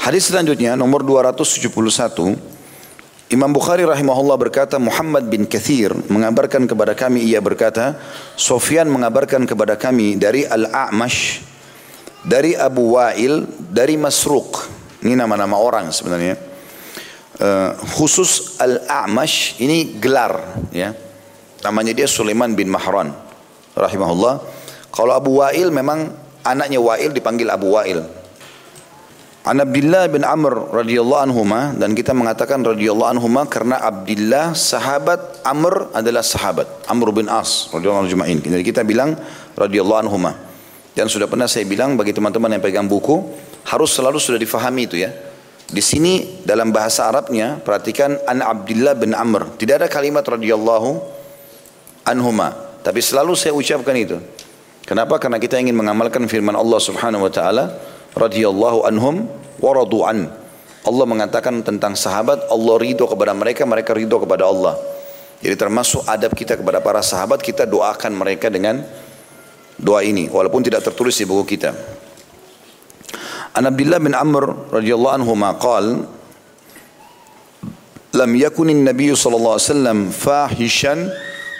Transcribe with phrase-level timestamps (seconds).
[0.00, 1.76] Hadis selanjutnya nomor 271
[3.36, 8.00] Imam Bukhari rahimahullah berkata Muhammad bin Kathir mengabarkan kepada kami ia berkata
[8.32, 11.44] Sofyan mengabarkan kepada kami dari Al-A'mash
[12.24, 14.72] dari Abu Wa'il dari Masruq.
[15.04, 16.40] Ini nama-nama orang sebenarnya.
[17.36, 20.96] Uh, khusus Al-A'mash ini gelar ya.
[21.60, 23.12] Namanya dia Sulaiman bin Mahran
[23.76, 24.40] rahimahullah.
[24.96, 26.08] Kalau Abu Wa'il memang
[26.40, 28.19] anaknya Wa'il dipanggil Abu Wa'il
[29.40, 35.88] An Abdullah bin Amr radhiyallahu anhuma dan kita mengatakan radhiyallahu anhuma karena Abdullah sahabat Amr
[35.96, 39.16] adalah sahabat Amr bin As radhiyallahu anhu Jadi kita bilang
[39.56, 40.36] radhiyallahu anhuma.
[40.92, 43.16] Dan sudah pernah saya bilang bagi teman-teman yang pegang buku
[43.64, 45.08] harus selalu sudah difahami itu ya.
[45.70, 49.56] Di sini dalam bahasa Arabnya perhatikan an Abdullah bin Amr.
[49.56, 51.00] Tidak ada kalimat radhiyallahu
[52.04, 52.52] anhuma,
[52.84, 54.20] tapi selalu saya ucapkan itu.
[54.84, 55.16] Kenapa?
[55.16, 57.78] Karena kita ingin mengamalkan firman Allah Subhanahu wa taala
[58.14, 59.28] radhiyallahu anhum
[59.60, 59.70] wa
[60.08, 60.32] an.
[60.80, 64.80] Allah mengatakan tentang sahabat, Allah ridho kepada mereka, mereka ridho kepada Allah.
[65.40, 68.80] Jadi termasuk adab kita kepada para sahabat, kita doakan mereka dengan
[69.76, 71.72] doa ini, walaupun tidak tertulis di buku kita.
[73.56, 76.06] An Abdullah bin Amr radhiyallahu anhu maqal
[78.14, 80.98] lam yakun an-nabiy sallallahu alaihi wasallam fahishan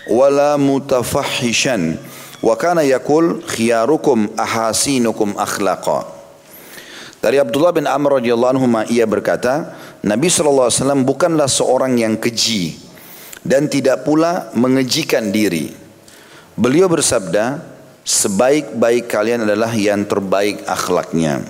[0.08, 1.98] wala mutafahishan
[2.40, 6.19] wa kana yaqul khiyarukum ahasinukum akhlaqa
[7.20, 10.72] dari Abdullah bin Amr radhiyallahu anhu ia berkata, Nabi SAW
[11.04, 12.80] bukanlah seorang yang keji
[13.44, 15.68] dan tidak pula mengejikan diri.
[16.56, 17.60] Beliau bersabda,
[18.08, 21.44] sebaik-baik kalian adalah yang terbaik akhlaknya.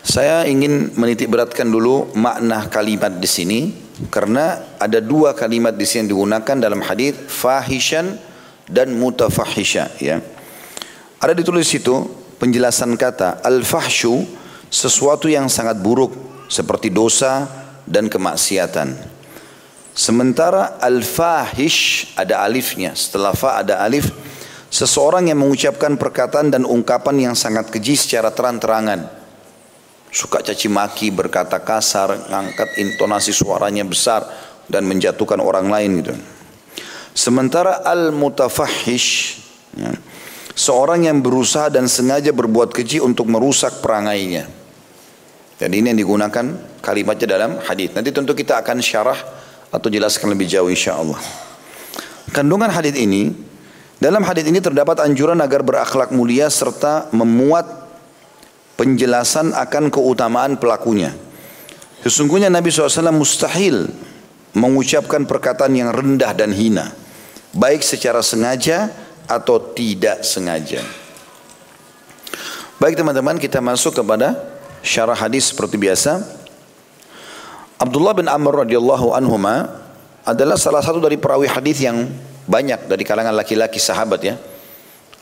[0.00, 3.60] Saya ingin menitik beratkan dulu makna kalimat di sini
[4.08, 8.16] karena ada dua kalimat di sini yang digunakan dalam hadis fahishan
[8.64, 10.24] dan mutafahisha ya.
[11.20, 12.06] Ada ditulis situ
[12.36, 14.24] penjelasan kata al-fahsyu
[14.68, 16.12] sesuatu yang sangat buruk
[16.46, 17.48] seperti dosa
[17.86, 19.16] dan kemaksiatan.
[19.96, 24.12] Sementara al-fahish ada alifnya, setelah fa ada alif,
[24.68, 29.08] seseorang yang mengucapkan perkataan dan ungkapan yang sangat keji secara terang-terangan.
[30.12, 34.28] Suka caci maki, berkata kasar, ngangkat intonasi suaranya besar
[34.68, 36.14] dan menjatuhkan orang lain gitu.
[37.16, 39.40] Sementara al-mutafahish
[39.72, 39.96] ya,
[40.56, 44.48] Seorang yang berusaha dan sengaja berbuat keji untuk merusak perangainya.
[45.60, 46.46] Dan ini yang digunakan
[46.80, 47.92] kalimatnya dalam hadis.
[47.92, 49.20] Nanti tentu kita akan syarah
[49.68, 51.20] atau jelaskan lebih jauh insya Allah.
[52.32, 53.36] Kandungan hadis ini
[54.00, 57.64] dalam hadis ini terdapat anjuran agar berakhlak mulia serta memuat
[58.76, 61.16] penjelasan akan keutamaan pelakunya.
[62.04, 63.88] Sesungguhnya Nabi SAW mustahil
[64.52, 66.92] mengucapkan perkataan yang rendah dan hina.
[67.56, 68.92] Baik secara sengaja
[69.26, 70.82] atau tidak sengaja.
[72.76, 74.36] Baik teman-teman kita masuk kepada
[74.86, 76.22] syarah hadis seperti biasa.
[77.76, 79.84] Abdullah bin Amr radhiyallahu anhuma
[80.24, 82.08] adalah salah satu dari perawi hadis yang
[82.46, 84.34] banyak dari kalangan laki-laki sahabat ya.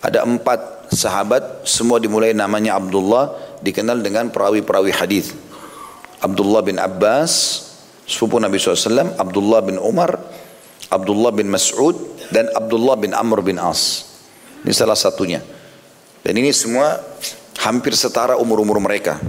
[0.04, 5.32] Ada empat sahabat semua dimulai namanya Abdullah dikenal dengan perawi-perawi hadis.
[6.20, 7.64] Abdullah bin Abbas
[8.04, 10.20] sepupu Nabi SAW, Abdullah bin Umar,
[10.92, 11.96] Abdullah bin Mas'ud
[12.30, 14.06] dan Abdullah bin Amr bin As.
[14.64, 15.44] Ini salah satunya.
[16.24, 16.96] Dan ini semua
[17.60, 19.20] hampir setara umur-umur mereka.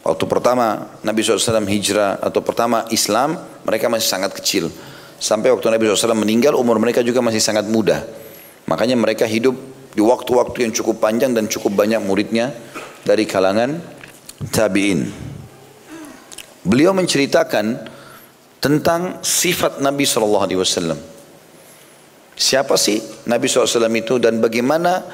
[0.00, 4.72] Waktu pertama Nabi SAW hijrah atau pertama Islam, mereka masih sangat kecil.
[5.20, 8.04] Sampai waktu Nabi SAW meninggal, umur mereka juga masih sangat muda.
[8.64, 9.56] Makanya mereka hidup
[9.92, 12.52] di waktu-waktu yang cukup panjang dan cukup banyak muridnya
[13.04, 13.80] dari kalangan
[14.48, 15.08] tabi'in.
[16.64, 17.88] Beliau menceritakan
[18.60, 21.09] tentang sifat Nabi Wasallam.
[22.40, 22.96] Siapa sih
[23.28, 25.04] Nabi SAW itu dan bagaimana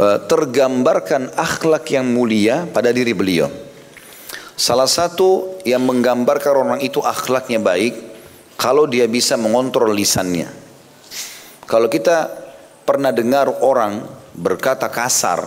[0.00, 3.52] uh, tergambarkan akhlak yang mulia pada diri beliau.
[4.56, 7.92] Salah satu yang menggambarkan orang itu akhlaknya baik
[8.56, 10.48] kalau dia bisa mengontrol lisannya.
[11.68, 12.32] Kalau kita
[12.88, 14.00] pernah dengar orang
[14.32, 15.44] berkata kasar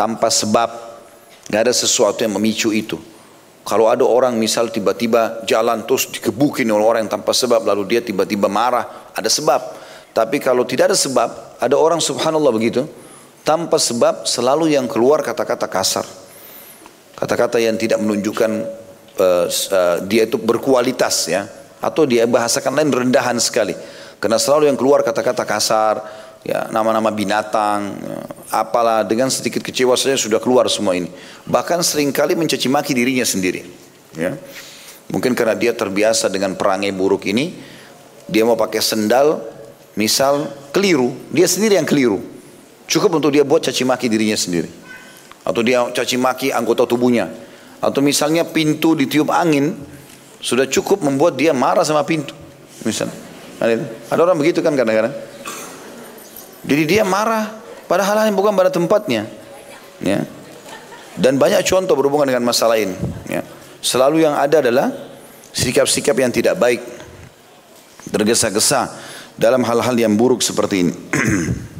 [0.00, 0.70] tanpa sebab,
[1.52, 2.96] nggak ada sesuatu yang memicu itu.
[3.64, 8.00] Kalau ada orang misal tiba-tiba jalan terus dikebukin oleh orang yang tanpa sebab lalu dia
[8.00, 9.62] tiba-tiba marah, ada sebab.
[10.14, 12.86] Tapi kalau tidak ada sebab, ada orang subhanallah begitu,
[13.42, 16.06] tanpa sebab selalu yang keluar kata-kata kasar.
[17.14, 18.50] Kata-kata yang tidak menunjukkan
[19.18, 21.46] uh, uh, dia itu berkualitas ya.
[21.82, 23.76] Atau dia bahasakan lain rendahan sekali.
[24.16, 26.00] Karena selalu yang keluar kata-kata kasar,
[26.40, 28.18] ya nama-nama binatang, ya,
[28.56, 31.12] apalah dengan sedikit kecewa saja sudah keluar semua ini.
[31.44, 33.68] Bahkan sering kali mencaci maki dirinya sendiri.
[34.16, 34.38] Ya.
[35.12, 37.52] Mungkin karena dia terbiasa dengan perangai buruk ini,
[38.28, 39.40] dia mau pakai sendal,
[39.94, 42.20] misal keliru, dia sendiri yang keliru.
[42.84, 44.68] Cukup untuk dia buat caci maki dirinya sendiri.
[45.44, 47.28] Atau dia caci maki anggota tubuhnya.
[47.84, 49.76] Atau misalnya pintu ditiup angin,
[50.40, 52.32] sudah cukup membuat dia marah sama pintu.
[52.84, 53.08] Misal.
[53.60, 55.12] Ada orang begitu kan kadang-kadang.
[56.64, 57.52] Jadi dia marah
[57.84, 59.28] pada hal-hal yang bukan pada tempatnya.
[60.00, 60.24] Ya.
[61.14, 62.96] Dan banyak contoh berhubungan dengan masalah ini.
[63.28, 63.44] Ya.
[63.84, 64.88] Selalu yang ada adalah
[65.52, 66.80] sikap-sikap yang tidak baik.
[68.14, 68.94] Tergesa-gesa
[69.34, 70.94] dalam hal-hal yang buruk seperti ini.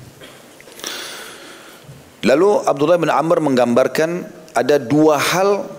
[2.28, 4.26] Lalu Abdullah bin Amr menggambarkan
[4.58, 5.70] ada dua hal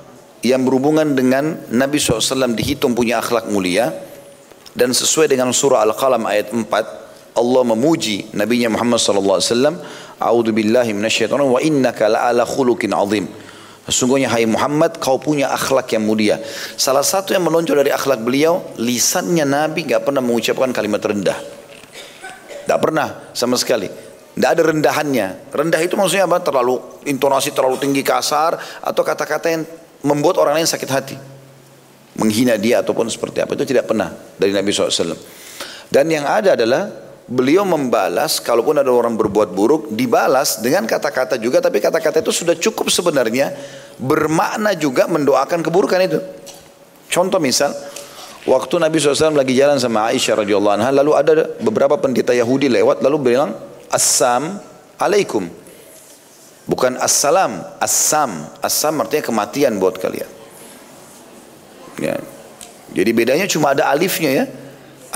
[0.45, 3.89] yang berhubungan dengan Nabi SAW dihitung punya akhlak mulia
[4.77, 9.41] dan sesuai dengan surah Al-Qalam ayat 4 Allah memuji Nabi Muhammad SAW
[10.21, 13.25] A'udhu billahi minasyaitonir wa innaka la'ala khulukin azim
[13.85, 16.41] Sesungguhnya hai Muhammad kau punya akhlak yang mulia.
[16.73, 21.37] Salah satu yang menonjol dari akhlak beliau, lisannya Nabi nggak pernah mengucapkan kalimat rendah.
[22.65, 23.85] Tidak pernah sama sekali.
[23.85, 25.53] Tidak ada rendahannya.
[25.53, 26.41] Rendah itu maksudnya apa?
[26.41, 29.63] Terlalu intonasi terlalu tinggi kasar atau kata-kata yang
[30.01, 31.15] membuat orang lain sakit hati.
[32.17, 33.53] Menghina dia ataupun seperti apa.
[33.53, 35.13] Itu tidak pernah dari Nabi SAW.
[35.93, 41.57] Dan yang ada adalah beliau membalas kalaupun ada orang berbuat buruk dibalas dengan kata-kata juga
[41.57, 43.53] tapi kata-kata itu sudah cukup sebenarnya
[43.97, 46.19] bermakna juga mendoakan keburukan itu.
[47.09, 47.73] Contoh misal
[48.45, 53.01] Waktu Nabi SAW lagi jalan sama Aisyah radhiyallahu anha, lalu ada beberapa pendeta Yahudi lewat,
[53.01, 53.57] lalu bilang,
[53.89, 54.61] Assam
[55.01, 55.49] alaikum.
[56.69, 58.45] Bukan assalam, assam.
[58.61, 60.29] Assam artinya kematian buat kalian.
[61.97, 62.21] Ya.
[62.93, 64.45] Jadi bedanya cuma ada alifnya ya.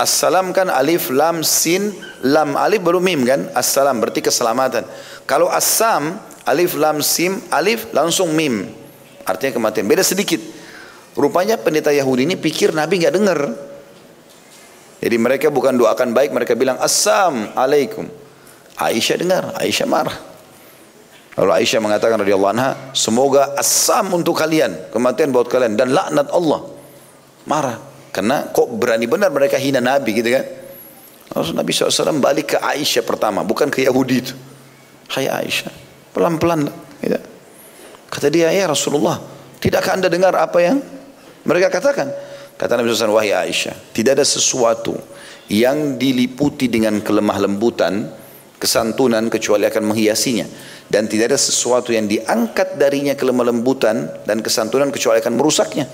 [0.00, 1.92] Assalam kan alif, lam, sin,
[2.24, 3.52] lam, alif baru mim kan.
[3.52, 4.88] Assalam berarti keselamatan.
[5.28, 6.16] Kalau assam,
[6.48, 8.72] alif, lam, sim, alif langsung mim.
[9.28, 9.84] Artinya kematian.
[9.84, 10.40] Beda sedikit.
[11.12, 13.40] Rupanya pendeta Yahudi ini pikir Nabi nggak dengar.
[15.04, 18.08] Jadi mereka bukan doakan baik, mereka bilang Assam alaikum.
[18.80, 20.16] Aisyah dengar, Aisyah marah.
[21.36, 26.68] Lalu Aisyah mengatakan radhiyallahu anha, semoga assam untuk kalian, kematian buat kalian dan laknat Allah.
[27.44, 27.89] Marah.
[28.10, 30.44] Karena kok berani benar mereka hina Nabi gitu kan.
[31.30, 34.34] Lalu Nabi SAW balik ke Aisyah pertama, bukan ke Yahudi itu.
[35.14, 35.70] Hai Aisyah,
[36.10, 36.76] pelan-pelan lah.
[36.98, 37.18] Gitu.
[38.10, 39.22] Kata dia, ya Rasulullah,
[39.62, 40.82] tidakkah anda dengar apa yang
[41.46, 42.10] mereka katakan,
[42.58, 44.98] kata Nabi SAW, wahai Aisyah, tidak ada sesuatu
[45.46, 48.10] yang diliputi dengan kelemah lembutan,
[48.58, 50.46] kesantunan kecuali akan menghiasinya.
[50.90, 55.86] Dan tidak ada sesuatu yang diangkat darinya kelemah lembutan dan kesantunan kecuali akan merusaknya.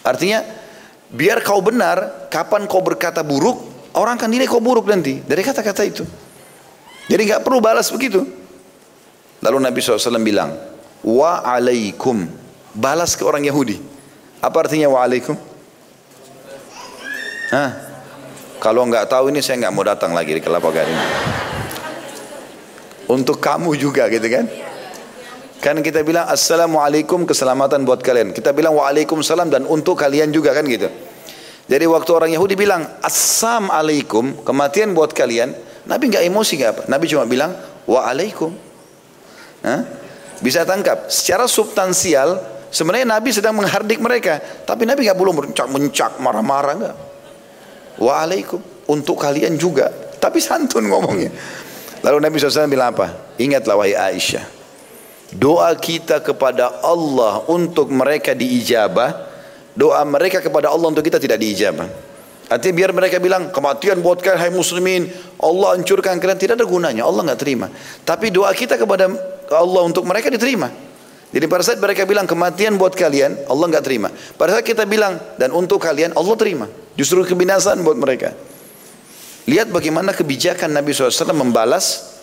[0.00, 0.40] Artinya,
[1.10, 5.20] biar kau benar, kapan kau berkata buruk, orang akan nilai kau buruk nanti.
[5.22, 6.04] Dari kata-kata itu.
[7.10, 8.22] Jadi nggak perlu balas begitu.
[9.42, 10.54] Lalu Nabi SAW bilang,
[11.02, 12.28] wa alaikum,
[12.76, 13.80] balas ke orang Yahudi.
[14.40, 15.34] Apa artinya waalaikum?
[17.50, 17.70] Hah?
[18.60, 21.00] Kalau nggak tahu ini saya nggak mau datang lagi di Kelapa Gading.
[23.10, 24.46] Untuk kamu juga gitu kan?
[25.60, 28.32] Kan kita bilang assalamualaikum keselamatan buat kalian.
[28.32, 30.88] Kita bilang waalaikumsalam dan untuk kalian juga kan gitu.
[31.68, 35.52] Jadi waktu orang Yahudi bilang assalamualaikum kematian buat kalian,
[35.84, 36.82] Nabi nggak emosi nggak apa.
[36.88, 37.52] Nabi cuma bilang
[37.84, 38.56] waalaikum.
[39.60, 39.84] Hah?
[40.40, 41.12] Bisa tangkap.
[41.12, 42.40] Secara substansial
[42.70, 46.96] Sebenarnya Nabi sedang menghardik mereka, tapi Nabi nggak belum mencak-mencak, marah-marah enggak.
[47.98, 49.90] Waalaikum untuk kalian juga,
[50.22, 51.34] tapi santun ngomongnya.
[52.06, 53.34] Lalu Nabi SAW bilang apa?
[53.42, 54.46] Ingatlah wahai Aisyah,
[55.34, 59.30] doa kita kepada Allah untuk mereka diijabah,
[59.78, 61.86] doa mereka kepada Allah untuk kita tidak diijabah.
[62.50, 65.06] Artinya biar mereka bilang kematian buat kalian hai muslimin,
[65.38, 67.70] Allah hancurkan kalian tidak ada gunanya, Allah nggak terima.
[68.02, 69.06] Tapi doa kita kepada
[69.54, 70.66] Allah untuk mereka diterima.
[71.30, 74.10] Jadi pada saat mereka bilang kematian buat kalian, Allah nggak terima.
[74.34, 76.66] Pada saat kita bilang dan untuk kalian, Allah terima.
[76.98, 78.34] Justru kebinasaan buat mereka.
[79.46, 82.18] Lihat bagaimana kebijakan Nabi SAW membalas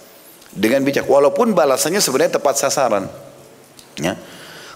[0.54, 1.06] dengan bijak.
[1.08, 3.08] Walaupun balasannya sebenarnya tepat sasaran.
[3.98, 4.16] Ya.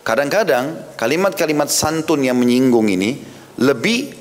[0.01, 3.21] Kadang-kadang kalimat-kalimat santun yang menyinggung ini
[3.61, 4.17] lebih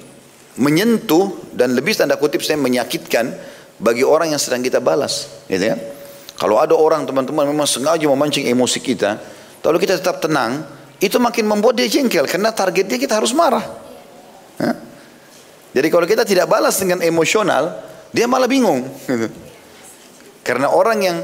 [0.61, 3.33] menyentuh dan lebih tanda kutip saya menyakitkan
[3.81, 5.45] bagi orang yang sedang kita balas.
[5.49, 5.77] Gitu ya.
[6.37, 9.21] Kalau ada orang teman-teman memang sengaja memancing emosi kita,
[9.61, 10.65] kalau kita tetap tenang,
[11.01, 13.65] itu makin membuat dia jengkel karena targetnya kita harus marah.
[14.61, 14.73] Ya?
[15.81, 17.81] Jadi kalau kita tidak balas dengan emosional,
[18.13, 18.85] dia malah bingung.
[19.09, 19.33] Gitu.
[20.45, 21.17] Karena orang yang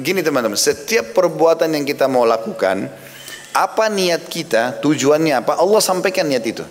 [0.00, 2.88] gini teman-teman, setiap perbuatan yang kita mau lakukan,
[3.50, 6.64] apa niat kita, tujuannya apa, Allah sampaikan niat itu.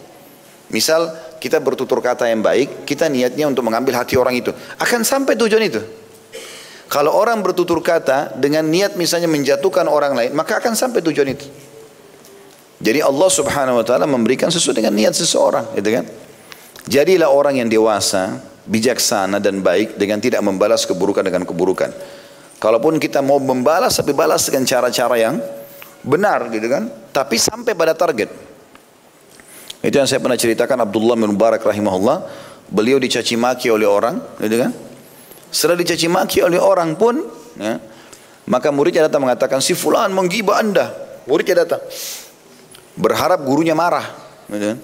[0.70, 1.10] Misal
[1.42, 5.64] kita bertutur kata yang baik, kita niatnya untuk mengambil hati orang itu, akan sampai tujuan
[5.66, 5.82] itu.
[6.90, 11.46] Kalau orang bertutur kata dengan niat misalnya menjatuhkan orang lain, maka akan sampai tujuan itu.
[12.80, 16.06] Jadi Allah Subhanahu wa taala memberikan sesuai dengan niat seseorang, gitu kan?
[16.90, 21.92] Jadilah orang yang dewasa, bijaksana dan baik dengan tidak membalas keburukan dengan keburukan.
[22.60, 25.40] Kalaupun kita mau membalas tapi balas dengan cara-cara yang
[26.04, 28.28] benar gitu kan, tapi sampai pada target.
[29.80, 32.28] Itu yang saya pernah ceritakan Abdullah bin Mubarak rahimahullah,
[32.68, 34.72] beliau dicaci maki oleh orang, gitu kan?
[35.48, 37.24] Setelah dicaci maki oleh orang pun,
[37.56, 37.80] ya,
[38.52, 40.92] maka muridnya datang mengatakan si fulan menggibah anda.
[41.32, 41.80] Muridnya datang
[43.00, 44.04] berharap gurunya marah.
[44.52, 44.78] Gitu kan?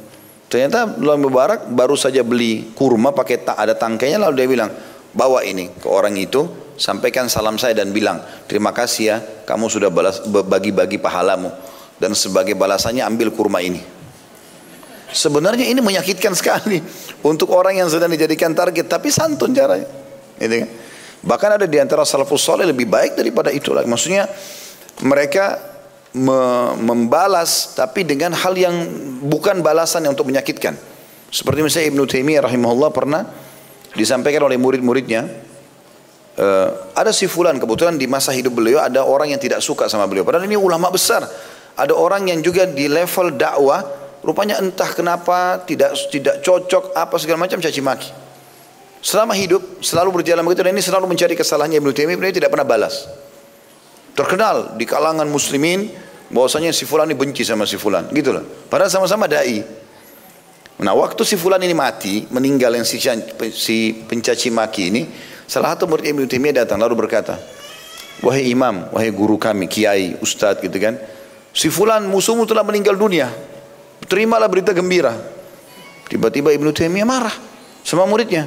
[0.47, 4.71] Ternyata Abdullah bin Mubarak baru saja beli kurma pakai tak ada tangkainya lalu dia bilang
[5.15, 6.45] bawa ini ke orang itu
[6.75, 8.19] sampaikan salam saya dan bilang
[8.51, 9.17] terima kasih ya
[9.47, 9.89] kamu sudah
[10.43, 11.49] bagi-bagi pahalamu
[11.95, 13.79] dan sebagai balasannya ambil kurma ini.
[15.15, 16.83] Sebenarnya ini menyakitkan sekali
[17.23, 19.87] untuk orang yang sedang dijadikan target tapi santun caranya.
[20.35, 20.69] Gitu kan?
[21.25, 23.89] Bahkan ada di antara salafus soleh lebih baik daripada itu lagi.
[23.89, 24.29] Maksudnya
[25.01, 25.57] mereka
[26.15, 28.75] me membalas tapi dengan hal yang
[29.25, 30.77] bukan balasan yang untuk menyakitkan.
[31.33, 33.21] Seperti misalnya Ibnu Taimiyah rahimahullah pernah
[33.95, 35.25] disampaikan oleh murid-muridnya
[36.37, 40.05] uh, ada si fulan kebetulan di masa hidup beliau ada orang yang tidak suka sama
[40.05, 41.23] beliau padahal ini ulama besar
[41.75, 43.81] ada orang yang juga di level dakwah
[44.21, 48.25] rupanya entah kenapa tidak tidak cocok apa segala macam caci maki
[49.05, 52.65] Selama hidup selalu berjalan begitu dan ini selalu mencari kesalahannya Ibnu Taimiyah, Ibnu tidak pernah
[52.65, 53.05] balas.
[54.17, 55.93] Terkenal di kalangan muslimin
[56.33, 58.41] bahwasanya si fulan ini benci sama si fulan, gitu loh.
[58.65, 59.61] Padahal sama-sama dai.
[60.75, 62.99] Nah, waktu si fulan ini mati, meninggal yang si,
[63.55, 65.07] si pencaci maki ini,
[65.47, 67.39] salah satu murid Ibnu Taimiyah datang lalu berkata,
[68.19, 70.99] "Wahai imam, wahai guru kami, kiai, ustadz gitu kan.
[71.55, 73.31] Si fulan musuhmu telah meninggal dunia.
[74.03, 75.15] Terimalah berita gembira."
[76.11, 77.35] Tiba-tiba Ibnu Taimiyah marah
[77.87, 78.45] sama muridnya.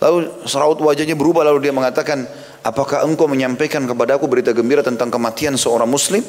[0.00, 2.24] Lalu seraut wajahnya berubah lalu dia mengatakan,
[2.64, 6.24] apakah engkau menyampaikan kepadaku berita gembira tentang kematian seorang muslim?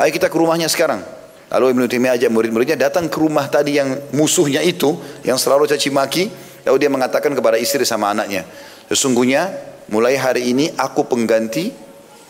[0.00, 1.04] Ayo kita ke rumahnya sekarang.
[1.48, 4.92] Lalu Ibn Taimiyah ajak murid-muridnya datang ke rumah tadi yang musuhnya itu,
[5.24, 6.28] yang selalu caci maki.
[6.68, 8.44] Lalu dia mengatakan kepada istri sama anaknya,
[8.92, 9.48] sesungguhnya
[9.88, 11.72] mulai hari ini aku pengganti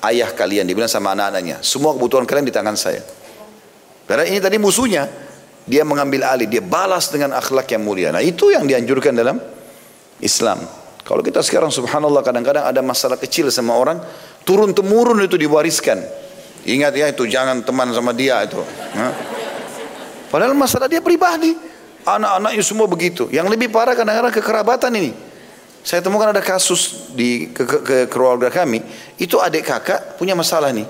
[0.06, 0.62] ayah kalian.
[0.70, 3.02] Dia bilang sama anak-anaknya, semua kebutuhan kalian di tangan saya.
[4.06, 5.10] Karena ini tadi musuhnya,
[5.66, 8.14] dia mengambil alih, dia balas dengan akhlak yang mulia.
[8.14, 9.42] Nah itu yang dianjurkan dalam
[10.22, 10.62] Islam.
[11.02, 13.98] Kalau kita sekarang subhanallah kadang-kadang ada masalah kecil sama orang,
[14.46, 16.27] turun temurun itu diwariskan.
[16.68, 18.60] Ingat ya itu jangan teman sama dia itu.
[20.28, 21.56] Padahal masalah dia pribadi.
[22.04, 23.28] Anak-anaknya semua begitu.
[23.32, 25.12] Yang lebih parah kadang-kadang kekerabatan ini.
[25.80, 28.84] Saya temukan ada kasus di ke, ke, ke keluarga kami,
[29.16, 30.84] itu adik kakak punya masalah nih.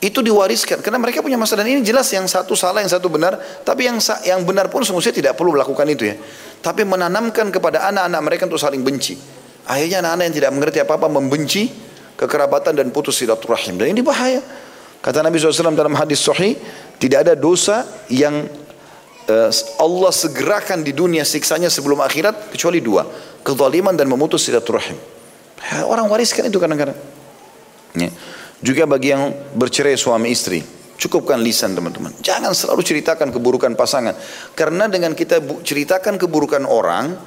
[0.00, 3.36] Itu diwariskan karena mereka punya masalah dan ini jelas yang satu salah, yang satu benar,
[3.62, 6.16] tapi yang yang benar pun semestinya tidak perlu melakukan itu ya
[6.62, 9.18] tapi menanamkan kepada anak-anak mereka untuk saling benci.
[9.66, 11.68] Akhirnya anak-anak yang tidak mengerti apa-apa membenci
[12.14, 13.82] kekerabatan dan putus silaturahim.
[13.82, 14.38] Dan ini bahaya.
[15.02, 16.54] Kata Nabi SAW dalam hadis sahih,
[17.02, 18.46] tidak ada dosa yang
[19.26, 19.50] uh,
[19.82, 23.02] Allah segerakan di dunia siksanya sebelum akhirat kecuali dua.
[23.42, 24.94] Kezaliman dan memutus silaturahim.
[25.58, 26.94] Ya, orang wariskan itu kadang-kadang.
[27.98, 28.14] Ya.
[28.62, 30.62] Juga bagi yang bercerai suami istri.
[31.02, 32.14] Cukupkan lisan teman-teman.
[32.22, 34.14] Jangan selalu ceritakan keburukan pasangan.
[34.54, 37.18] Karena dengan kita ceritakan keburukan orang,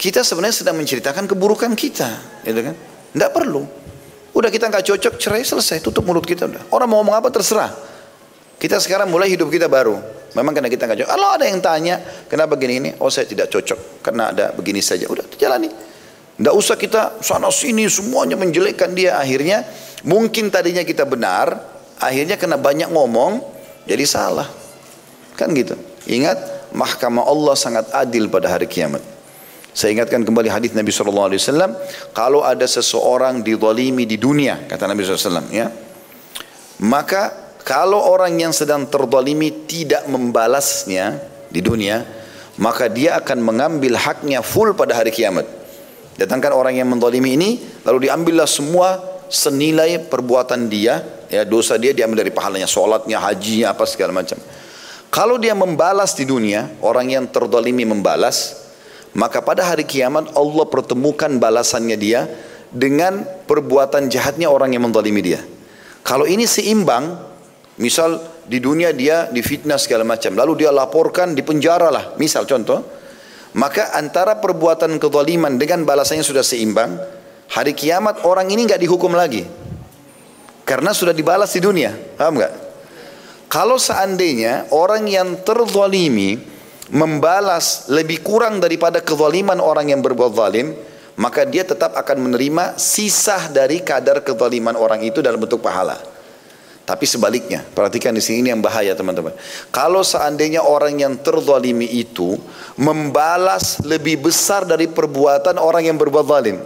[0.00, 2.40] kita sebenarnya sedang menceritakan keburukan kita.
[2.48, 2.74] Gitu kan?
[3.12, 3.83] Tidak perlu.
[4.34, 5.78] Udah kita nggak cocok, cerai selesai.
[5.78, 6.68] Tutup mulut kita udah.
[6.74, 7.70] Orang mau ngomong apa terserah.
[8.58, 9.94] Kita sekarang mulai hidup kita baru.
[10.34, 11.10] Memang karena kita nggak cocok.
[11.14, 11.94] Kalau ada yang tanya,
[12.26, 12.90] kenapa begini ini?
[12.98, 14.02] Oh saya tidak cocok.
[14.02, 15.06] Karena ada begini saja.
[15.06, 15.70] Udah jalani.
[16.34, 19.22] Tidak usah kita sana sini semuanya menjelekkan dia.
[19.22, 19.62] Akhirnya
[20.02, 21.54] mungkin tadinya kita benar,
[22.02, 23.38] akhirnya kena banyak ngomong
[23.86, 24.48] jadi salah
[25.38, 25.74] kan gitu
[26.10, 29.02] ingat mahkamah Allah sangat adil pada hari kiamat
[29.74, 31.34] saya ingatkan kembali hadis Nabi SAW
[32.14, 35.68] kalau ada seseorang dizalimi di dunia kata Nabi SAW ya
[36.80, 42.06] maka kalau orang yang sedang terzalimi tidak membalasnya di dunia
[42.56, 45.44] maka dia akan mengambil haknya full pada hari kiamat
[46.16, 47.50] datangkan orang yang menzalimi ini
[47.82, 51.02] lalu diambillah semua senilai perbuatan dia
[51.34, 54.38] Ya, dosa dia diambil dari pahalanya, sholatnya, hajinya, apa segala macam.
[55.10, 58.63] Kalau dia membalas di dunia, orang yang terdolimi membalas,
[59.14, 62.26] maka pada hari kiamat Allah pertemukan balasannya dia
[62.74, 65.40] dengan perbuatan jahatnya orang yang mendolimi dia.
[66.02, 67.16] Kalau ini seimbang,
[67.78, 72.82] misal di dunia dia difitnah segala macam, lalu dia laporkan di penjara lah, misal contoh,
[73.54, 76.98] maka antara perbuatan kezaliman dengan balasannya sudah seimbang,
[77.54, 79.46] hari kiamat orang ini nggak dihukum lagi.
[80.64, 81.94] Karena sudah dibalas di dunia.
[82.18, 82.52] Paham nggak?
[83.52, 86.53] Kalau seandainya orang yang terzalimi
[86.92, 90.76] membalas lebih kurang daripada kezaliman orang yang berbuat zalim,
[91.14, 95.96] maka dia tetap akan menerima sisa dari kadar kezaliman orang itu dalam bentuk pahala.
[96.84, 99.32] Tapi sebaliknya, perhatikan di sini yang bahaya teman-teman.
[99.72, 102.36] Kalau seandainya orang yang terzalimi itu
[102.76, 106.60] membalas lebih besar dari perbuatan orang yang berbuat zalim.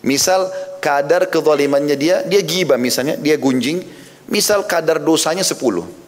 [0.00, 0.48] Misal
[0.80, 3.84] kadar kezalimannya dia, dia gibah misalnya, dia gunjing,
[4.32, 5.60] misal kadar dosanya 10,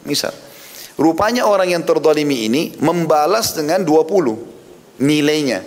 [0.08, 0.32] misal.
[0.94, 5.66] Rupanya orang yang terdolimi ini membalas dengan 20 nilainya.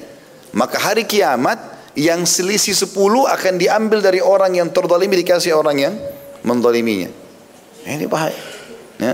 [0.55, 1.59] Maka hari kiamat
[1.99, 2.95] yang selisih 10
[3.27, 5.93] akan diambil dari orang yang terdolimi dikasih orang yang
[6.47, 7.11] mendoliminya.
[7.83, 8.39] Ini bahaya.
[9.01, 9.13] Ya.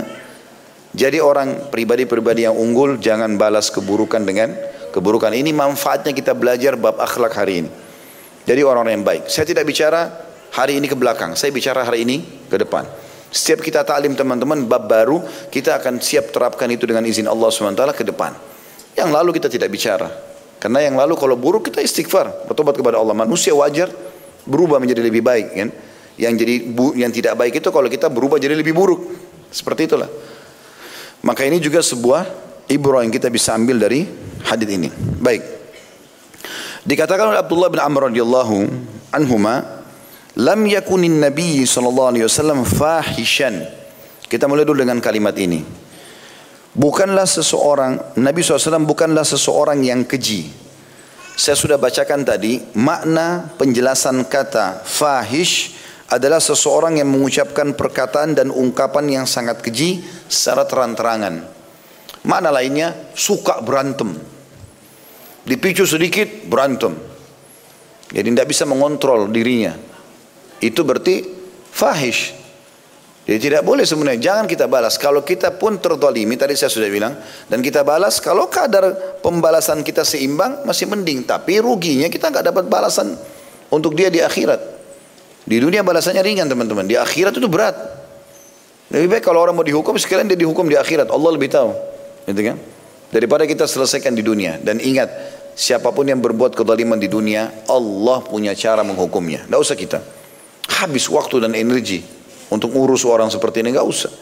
[0.94, 4.54] Jadi orang pribadi-pribadi yang unggul jangan balas keburukan dengan
[4.94, 5.34] keburukan.
[5.34, 7.70] Ini manfaatnya kita belajar bab akhlak hari ini.
[8.46, 9.22] Jadi orang-orang yang baik.
[9.26, 10.06] Saya tidak bicara
[10.54, 12.86] hari ini ke belakang, saya bicara hari ini ke depan.
[13.34, 15.18] Setiap kita taklim teman-teman bab baru,
[15.50, 18.30] kita akan siap terapkan itu dengan izin Allah SWT ke depan.
[18.94, 20.06] Yang lalu kita tidak bicara.
[20.62, 23.10] Karena yang lalu kalau buruk kita istighfar, bertobat kepada Allah.
[23.10, 23.90] Manusia wajar
[24.46, 25.68] berubah menjadi lebih baik kan.
[26.14, 26.54] Yang jadi
[26.94, 29.02] yang tidak baik itu kalau kita berubah jadi lebih buruk.
[29.50, 30.06] Seperti itulah.
[31.26, 32.30] Maka ini juga sebuah
[32.70, 34.06] ibrah yang kita bisa ambil dari
[34.46, 34.94] hadis ini.
[35.18, 35.42] Baik.
[36.86, 38.56] Dikatakan oleh Abdullah bin Amr radhiyallahu
[39.10, 39.83] anhuma,
[40.40, 43.84] "Lam yakunin Nabi sallallahu alaihi wasallam fahishan."
[44.24, 45.62] Kita mulai dulu dengan kalimat ini.
[46.74, 50.50] Bukanlah seseorang Nabi SAW bukanlah seseorang yang keji.
[51.38, 55.74] Saya sudah bacakan tadi makna penjelasan kata fahish
[56.10, 61.46] adalah seseorang yang mengucapkan perkataan dan ungkapan yang sangat keji secara terang-terangan.
[62.26, 64.18] Makna lainnya suka berantem.
[65.46, 66.98] Dipicu sedikit berantem.
[68.10, 69.93] Jadi tidak bisa mengontrol dirinya.
[70.62, 71.24] Itu berarti
[71.72, 72.44] fahish.
[73.24, 74.20] Jadi tidak boleh sebenarnya.
[74.20, 75.00] Jangan kita balas.
[75.00, 77.16] Kalau kita pun tertolimi, tadi saya sudah bilang.
[77.48, 81.24] Dan kita balas, kalau kadar pembalasan kita seimbang, masih mending.
[81.24, 83.16] Tapi ruginya kita nggak dapat balasan
[83.72, 84.60] untuk dia di akhirat.
[85.44, 86.84] Di dunia balasannya ringan teman-teman.
[86.84, 87.76] Di akhirat itu berat.
[88.92, 91.08] Lebih baik kalau orang mau dihukum, sekalian dia dihukum di akhirat.
[91.08, 91.72] Allah lebih tahu.
[92.28, 92.56] Gitu kan?
[93.08, 94.60] Daripada kita selesaikan di dunia.
[94.60, 95.08] Dan ingat,
[95.56, 99.48] siapa pun yang berbuat kezaliman di dunia, Allah punya cara menghukumnya.
[99.48, 100.23] Tidak usah kita.
[100.84, 102.04] Habis waktu dan energi
[102.52, 104.12] untuk ngurus orang seperti ini, nggak usah.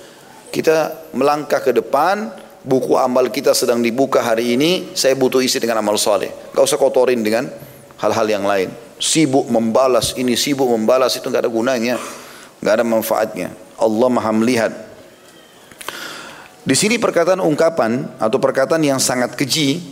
[0.54, 2.31] Kita melangkah ke depan,
[2.62, 6.30] buku amal kita sedang dibuka hari ini, saya butuh isi dengan amal soleh.
[6.54, 7.50] Gak usah kotorin dengan
[7.99, 8.71] hal-hal yang lain.
[9.02, 11.99] Sibuk membalas ini, sibuk membalas itu nggak ada gunanya,
[12.63, 13.49] nggak ada manfaatnya.
[13.75, 14.71] Allah maha melihat.
[16.63, 19.82] Di sini perkataan ungkapan atau perkataan yang sangat keji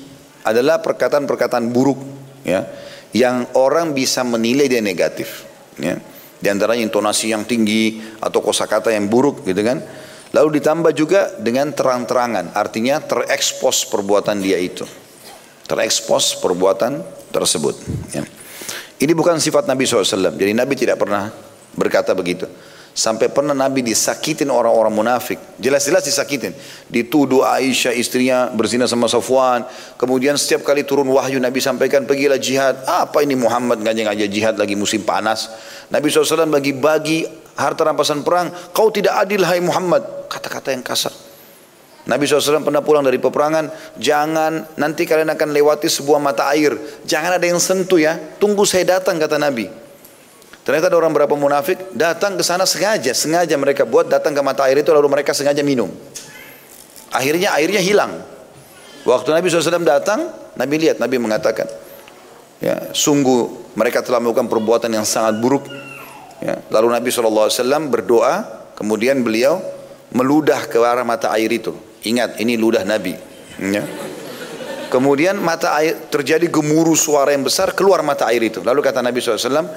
[0.47, 1.99] adalah perkataan-perkataan buruk
[2.47, 2.63] ya
[3.11, 5.45] yang orang bisa menilai dia negatif
[5.77, 5.99] ya
[6.41, 9.79] di antaranya intonasi yang tinggi atau kosakata yang buruk gitu kan.
[10.31, 14.87] Lalu ditambah juga dengan terang-terangan artinya terekspos perbuatan dia itu.
[15.67, 17.75] Terekspos perbuatan tersebut
[18.11, 18.23] ya.
[19.01, 21.31] ini bukan sifat Nabi SAW jadi Nabi tidak pernah
[21.73, 22.51] berkata begitu
[23.01, 25.41] Sampai pernah Nabi disakitin orang-orang munafik.
[25.57, 26.53] Jelas-jelas disakitin.
[26.85, 29.65] Dituduh Aisyah istrinya berzina sama Safwan.
[29.97, 32.85] Kemudian setiap kali turun wahyu Nabi sampaikan pergilah jihad.
[32.85, 35.49] Apa ini Muhammad ngajak-ngajak jihad lagi musim panas.
[35.89, 37.25] Nabi SAW bagi-bagi
[37.57, 38.53] harta rampasan perang.
[38.77, 40.29] Kau tidak adil hai Muhammad.
[40.29, 41.17] Kata-kata yang kasar.
[42.05, 46.73] Nabi SAW pernah pulang dari peperangan, jangan nanti kalian akan lewati sebuah mata air,
[47.05, 49.90] jangan ada yang sentuh ya, tunggu saya datang kata Nabi.
[50.61, 54.69] Ternyata ada orang berapa munafik datang ke sana sengaja, sengaja mereka buat datang ke mata
[54.69, 55.89] air itu lalu mereka sengaja minum.
[57.11, 58.23] Akhirnya airnya hilang.
[59.09, 60.29] Waktu Nabi SAW datang,
[60.61, 61.65] Nabi lihat, Nabi mengatakan,
[62.61, 65.65] ya, sungguh mereka telah melakukan perbuatan yang sangat buruk.
[66.45, 67.49] Ya, lalu Nabi SAW
[67.89, 68.45] berdoa,
[68.77, 69.65] kemudian beliau
[70.13, 71.73] meludah ke arah mata air itu.
[72.05, 73.17] Ingat, ini ludah Nabi.
[73.61, 73.89] Ya.
[74.93, 78.61] Kemudian mata air terjadi gemuruh suara yang besar keluar mata air itu.
[78.61, 79.71] Lalu kata Nabi SAW,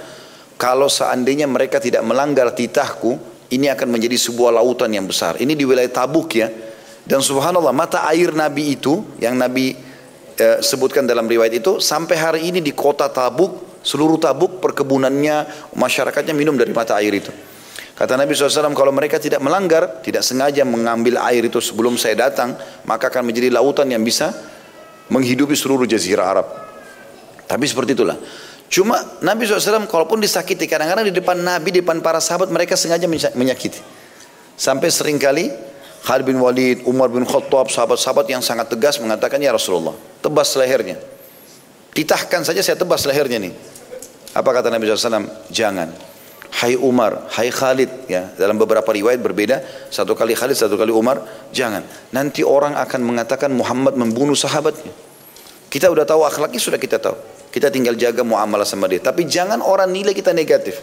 [0.57, 3.17] kalau seandainya mereka tidak melanggar titahku,
[3.53, 5.37] ini akan menjadi sebuah lautan yang besar.
[5.37, 6.49] Ini di wilayah Tabuk ya.
[7.03, 9.75] Dan subhanallah mata air Nabi itu yang Nabi
[10.39, 16.31] eh, sebutkan dalam riwayat itu sampai hari ini di kota Tabuk, seluruh Tabuk perkebunannya, masyarakatnya
[16.31, 17.29] minum dari mata air itu.
[17.93, 22.57] Kata Nabi SAW kalau mereka tidak melanggar, tidak sengaja mengambil air itu sebelum saya datang,
[22.89, 24.33] maka akan menjadi lautan yang bisa
[25.13, 26.47] menghidupi seluruh jazirah Arab.
[27.45, 28.17] Tapi seperti itulah.
[28.73, 33.05] Cuma Nabi SAW kalaupun disakiti kadang-kadang di depan Nabi, di depan para sahabat mereka sengaja
[33.37, 33.77] menyakiti.
[34.57, 35.53] Sampai sering kali
[36.01, 39.93] Khalid bin Walid, Umar bin Khattab, sahabat-sahabat yang sangat tegas mengatakan ya Rasulullah,
[40.25, 40.97] tebas lehernya.
[41.93, 43.53] Titahkan saja saya tebas lehernya nih.
[44.33, 45.29] Apa kata Nabi SAW?
[45.53, 45.93] Jangan.
[46.53, 49.61] Hai Umar, hai Khalid, ya dalam beberapa riwayat berbeda,
[49.93, 51.21] satu kali Khalid, satu kali Umar,
[51.53, 51.85] jangan.
[52.09, 54.89] Nanti orang akan mengatakan Muhammad membunuh sahabatnya.
[55.69, 57.32] Kita sudah tahu akhlaknya sudah kita tahu.
[57.53, 58.97] Kita tinggal jaga muamalah sama dia.
[58.97, 60.81] Tapi jangan orang nilai kita negatif.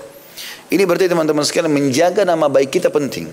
[0.70, 3.26] Ini berarti teman-teman sekalian menjaga nama baik kita penting.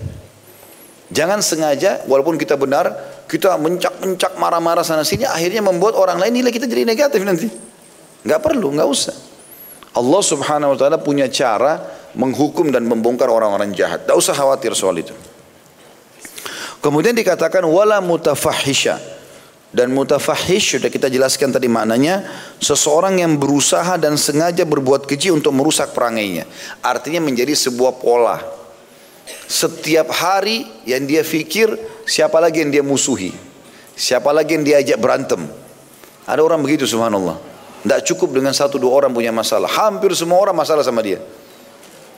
[1.08, 2.90] Jangan sengaja walaupun kita benar,
[3.30, 7.46] kita mencak-mencak marah-marah sana sini akhirnya membuat orang lain nilai kita jadi negatif nanti.
[8.26, 9.16] Enggak perlu, enggak usah.
[9.94, 11.80] Allah Subhanahu wa taala punya cara
[12.18, 14.04] menghukum dan membongkar orang-orang jahat.
[14.04, 15.14] Tidak usah khawatir soal itu.
[16.82, 19.17] Kemudian dikatakan wala mutafahisha.
[19.68, 22.24] Dan mutafahish sudah kita jelaskan tadi maknanya
[22.56, 26.48] seseorang yang berusaha dan sengaja berbuat keji untuk merusak perangainya.
[26.80, 28.40] Artinya menjadi sebuah pola.
[29.44, 31.68] Setiap hari yang dia fikir
[32.08, 33.28] siapa lagi yang dia musuhi.
[33.92, 35.44] Siapa lagi yang dia ajak berantem.
[36.24, 37.36] Ada orang begitu subhanallah.
[37.84, 39.68] Tidak cukup dengan satu dua orang punya masalah.
[39.68, 41.20] Hampir semua orang masalah sama dia.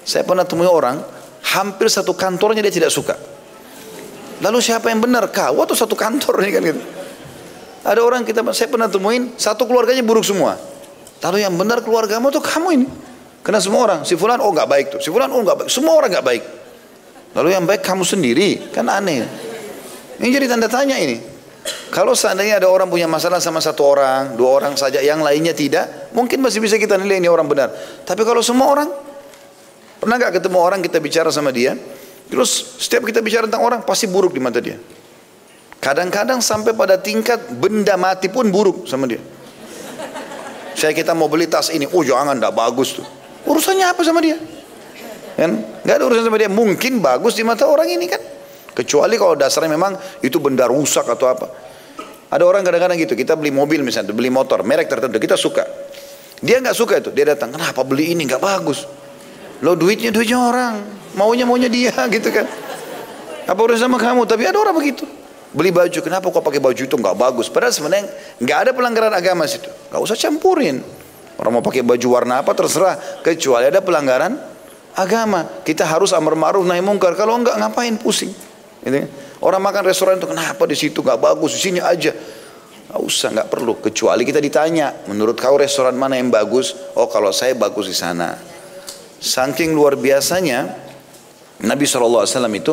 [0.07, 1.03] Saya pernah temui orang,
[1.51, 3.19] hampir satu kantornya dia tidak suka.
[4.41, 5.29] Lalu siapa yang benar?
[5.29, 6.83] Kau atau satu kantor ini kan gitu.
[7.81, 10.57] Ada orang kita saya pernah temuin satu keluarganya buruk semua.
[11.21, 12.89] Lalu yang benar keluargamu tuh kamu ini.
[13.41, 15.97] Karena semua orang, si fulan oh nggak baik tuh, si fulan oh nggak baik, semua
[15.97, 16.45] orang nggak baik.
[17.33, 19.25] Lalu yang baik kamu sendiri, kan aneh.
[20.21, 21.17] Ini jadi tanda tanya ini.
[21.89, 26.13] Kalau seandainya ada orang punya masalah sama satu orang, dua orang saja, yang lainnya tidak,
[26.13, 27.73] mungkin masih bisa kita nilai ini orang benar.
[28.05, 28.89] Tapi kalau semua orang,
[29.97, 31.73] pernah nggak ketemu orang kita bicara sama dia,
[32.31, 34.79] Terus setiap kita bicara tentang orang pasti buruk di mata dia.
[35.81, 39.21] Kadang-kadang sampai pada tingkat benda mati pun buruk sama dia.
[40.77, 43.07] Saya kita mau beli tas ini, oh jangan, tidak bagus tuh.
[43.49, 44.37] Urusannya apa sama dia?
[45.37, 45.83] Kan?
[45.85, 46.53] Gak ada urusan sama dia.
[46.53, 48.21] Mungkin bagus di mata orang ini kan.
[48.77, 51.47] Kecuali kalau dasarnya memang itu benda rusak atau apa.
[52.31, 55.67] Ada orang kadang-kadang gitu, kita beli mobil misalnya, beli motor, merek tertentu, kita suka.
[56.39, 58.87] Dia nggak suka itu, dia datang, kenapa beli ini nggak bagus?
[59.61, 62.47] Lo duitnya duitnya orang maunya maunya dia gitu kan
[63.47, 65.03] apa urusan sama kamu tapi ada orang begitu
[65.53, 65.99] beli baju.
[66.03, 66.97] Kenapa kau pakai baju itu?
[66.97, 67.47] Nggak bagus.
[67.51, 68.07] Padahal sebenarnya
[68.39, 69.71] nggak ada pelanggaran agama situ.
[69.91, 70.83] Nggak usah campurin.
[71.41, 72.97] Orang mau pakai baju warna apa terserah.
[73.25, 74.37] Kecuali ada pelanggaran
[74.95, 75.47] agama.
[75.65, 77.17] Kita harus amar ma'ruf nahi mungkar.
[77.17, 77.97] Kalau enggak ngapain?
[77.97, 78.33] Pusing.
[78.81, 78.97] Gitu.
[78.97, 79.09] Kan?
[79.41, 81.57] orang makan restoran itu kenapa di situ nggak bagus?
[81.57, 82.13] Di sini aja.
[82.91, 83.79] Nggak usah, nggak perlu.
[83.79, 86.75] Kecuali kita ditanya, menurut kau restoran mana yang bagus?
[86.99, 88.35] Oh kalau saya bagus di sana.
[89.21, 90.75] Saking luar biasanya,
[91.61, 92.25] Nabi SAW
[92.57, 92.73] itu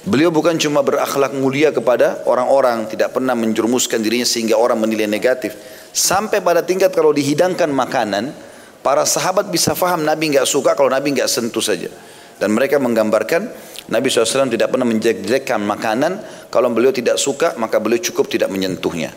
[0.00, 5.52] Beliau bukan cuma berakhlak mulia kepada orang-orang, tidak pernah menjerumuskan dirinya sehingga orang menilai negatif.
[5.92, 8.32] Sampai pada tingkat kalau dihidangkan makanan,
[8.80, 11.92] para sahabat bisa faham Nabi nggak suka kalau Nabi nggak sentuh saja.
[12.40, 13.52] Dan mereka menggambarkan
[13.92, 19.12] Nabi SAW tidak pernah menjelekkan makanan, kalau beliau tidak suka maka beliau cukup tidak menyentuhnya.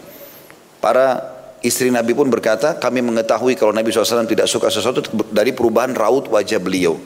[0.84, 1.32] Para
[1.64, 5.00] istri Nabi pun berkata, kami mengetahui kalau Nabi SAW tidak suka sesuatu
[5.32, 7.00] dari perubahan raut wajah beliau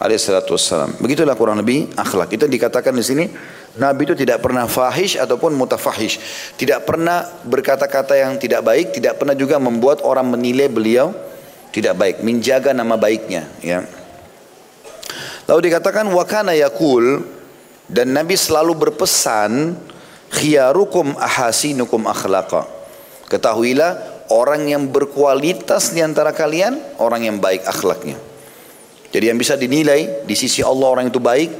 [0.00, 0.96] alaihissalatu wassalam.
[0.98, 2.32] Begitulah kurang lebih akhlak.
[2.32, 3.24] Itu dikatakan di sini
[3.78, 6.18] Nabi itu tidak pernah fahish ataupun mutafahish.
[6.56, 11.12] Tidak pernah berkata-kata yang tidak baik, tidak pernah juga membuat orang menilai beliau
[11.70, 13.86] tidak baik, menjaga nama baiknya, ya.
[15.46, 17.26] Lalu dikatakan wakana yakul
[17.90, 19.74] dan Nabi selalu berpesan
[20.30, 22.66] khiyarukum ahasinukum akhlaqa.
[23.26, 28.18] Ketahuilah orang yang berkualitas di antara kalian orang yang baik akhlaknya.
[29.10, 31.50] Jadi yang bisa dinilai di sisi Allah orang itu baik,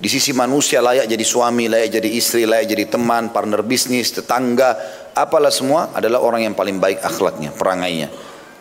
[0.00, 4.78] di sisi manusia layak jadi suami, layak jadi istri, layak jadi teman, partner bisnis, tetangga,
[5.12, 8.08] apalah semua adalah orang yang paling baik akhlaknya, perangainya.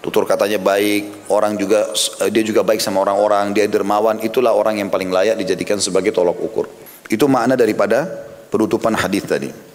[0.01, 1.91] Tutur katanya baik, orang juga
[2.25, 6.09] eh, dia juga baik sama orang-orang, dia dermawan, itulah orang yang paling layak dijadikan sebagai
[6.09, 6.65] tolok ukur.
[7.07, 8.03] Itu makna daripada
[8.49, 9.68] penutupan hadis tadi.